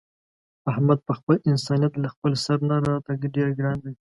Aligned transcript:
احمد 0.71 0.99
په 1.07 1.13
خپل 1.19 1.35
انسانیت 1.51 1.93
له 1.97 2.07
خپل 2.13 2.31
سر 2.43 2.57
نه 2.69 2.75
راته 2.87 3.11
ډېر 3.35 3.49
ګران 3.59 3.77
دی. 3.83 3.93